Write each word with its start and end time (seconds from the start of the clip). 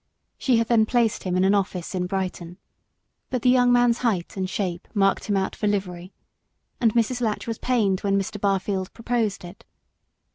She 0.39 0.57
had 0.57 0.65
then 0.67 0.87
placed 0.87 1.25
him 1.25 1.37
in 1.37 1.43
an 1.43 1.53
office 1.53 1.93
in 1.93 2.07
Brighton; 2.07 2.57
but 3.29 3.43
the 3.43 3.51
young 3.51 3.71
man's 3.71 3.99
height 3.99 4.35
and 4.35 4.49
shape 4.49 4.87
marked 4.95 5.25
him 5.25 5.37
out 5.37 5.55
for 5.55 5.67
livery, 5.67 6.11
and 6.79 6.91
Mrs. 6.95 7.21
Latch 7.21 7.45
was 7.45 7.59
pained 7.59 7.99
when 7.99 8.17
Mr. 8.19 8.41
Barfield 8.41 8.91
proposed 8.95 9.45
it. 9.45 9.63